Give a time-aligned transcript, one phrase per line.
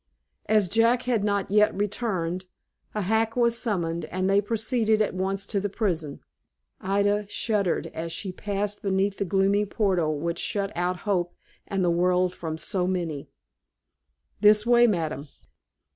[0.47, 2.45] As Jack had not yet returned,
[2.95, 6.21] a hack was summoned, and they proceeded at once to the prison.
[6.79, 11.35] Ida shuddered as she passed beneath the gloomy portal which shut out hope
[11.67, 13.29] and the world from so many.
[14.39, 15.27] "This way, madam!"